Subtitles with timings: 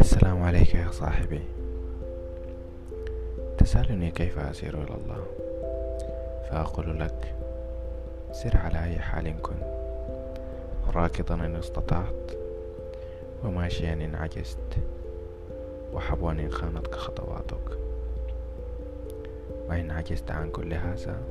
[0.00, 1.40] السلام عليك يا صاحبي.
[3.58, 5.24] تسألني كيف أسير إلى الله؟
[6.50, 7.34] فأقول لك
[8.32, 9.56] سر على أي حال كن
[10.94, 12.32] راكضا إن استطعت
[13.44, 14.76] وماشيا إن عجزت
[15.92, 17.78] وحبوا إن خانتك خطواتك
[19.68, 21.22] وإن عجزت عن كل هذا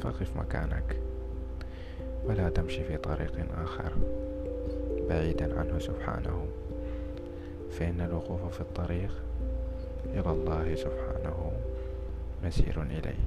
[0.00, 1.07] فقف مكانك.
[2.24, 3.32] ولا تمشي في طريق
[3.64, 3.92] آخر
[5.08, 6.46] بعيدا عنه سبحانه.
[7.70, 9.10] فإن الوقوف في الطريق
[10.06, 11.52] إلى الله سبحانه
[12.44, 13.24] مسير إليه.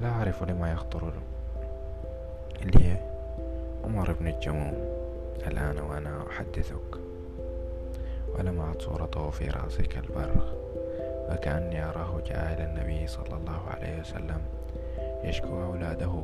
[0.00, 1.12] لا أعرف لما يخطر
[2.64, 2.96] لي
[3.84, 4.74] عمر بن الجموم
[5.46, 6.98] الآن وأنا أحدثك.
[8.38, 10.56] ولمعت صورته في رأسي كالبرق
[11.30, 14.40] وكأني أراه جاء إلى النبي صلى الله عليه وسلم
[15.24, 16.22] يشكو أولاده.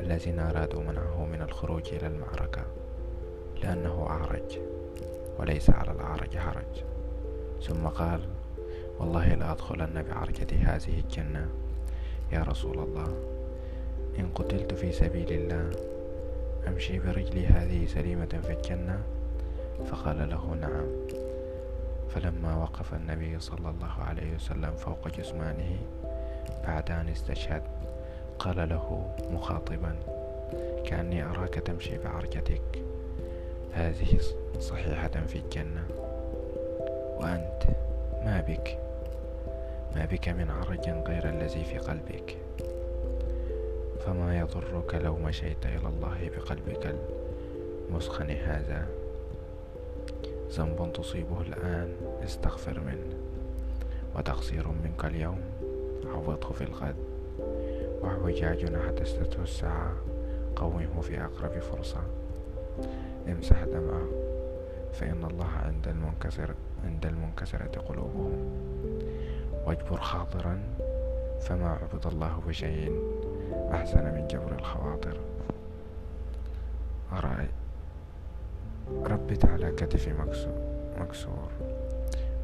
[0.00, 2.62] الذين أرادوا منعه من الخروج إلى المعركة
[3.62, 4.58] لأنه أعرج
[5.38, 6.84] وليس على الأعرج حرج.
[7.62, 8.20] ثم قال
[8.98, 11.48] والله لا أدخلن بعرجتي هذه الجنة.
[12.32, 13.38] يا رسول الله
[14.18, 15.70] إن قتلت في سبيل الله
[16.68, 19.02] أمشي برجلي هذه سليمة في الجنة؟
[19.90, 20.86] فقال له نعم.
[22.08, 25.76] فلما وقف النبي صلى الله عليه وسلم فوق جسمانه
[26.66, 27.62] بعد أن استشهد.
[28.38, 29.96] قال له مخاطبا
[30.84, 32.62] كأني أراك تمشي بعرجتك
[33.72, 34.18] هذه
[34.60, 35.84] صحيحة في الجنة.
[37.20, 37.62] وأنت
[38.24, 38.78] ما بك؟
[39.96, 42.36] ما بك من عرج غير الذي في قلبك.
[44.00, 46.94] فما يضرك لو مشيت إلى الله بقلبك
[47.88, 48.86] المسخن هذا؟
[50.50, 53.16] ذنب تصيبه الآن استغفر منه.
[54.16, 55.40] وتقصير منك اليوم
[56.06, 56.96] عوضه في الغد.
[58.02, 59.92] واعوجاج حدثته الساعة
[60.56, 62.00] قومه في أقرب فرصة.
[63.28, 64.08] امسح دمعه
[64.92, 68.50] فإن الله عند المنكسر عند المنكسرة قلوبهم.
[69.66, 70.60] واجبر خاطرا
[71.40, 72.92] فما عبد الله بشيء
[73.72, 75.16] أحسن من جبر الخواطر.
[77.12, 77.48] أرأي
[79.04, 80.12] ربت على كتفي
[81.00, 81.48] مكسور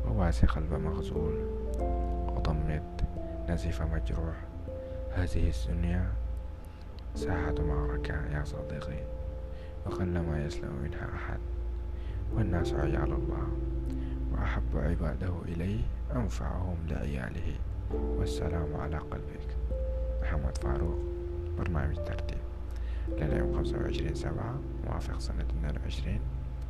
[0.09, 1.35] وواسي قلب مغزول.
[2.37, 3.05] وضمت
[3.49, 4.37] نزيف مجروح.
[5.15, 6.13] هذه الدنيا
[7.15, 9.03] ساحة معركة يا صديقي
[9.87, 11.39] وقل ما يسلم منها أحد
[12.35, 13.49] والناس عيال الله
[14.33, 15.81] وأحب عباده إليه
[16.17, 17.57] أنفعهم لعياله.
[17.93, 19.57] والسلام على قلبك.
[20.23, 20.99] محمد فاروق
[21.59, 22.39] برنامج ترتيب.
[23.09, 26.21] لليوم خمسة وعشرين سبعة موافق سنة اثنين وعشرين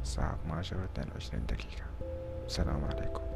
[0.03, 1.84] الساعة 12 و 22 دقيقة.
[2.47, 3.34] السلام عليكم.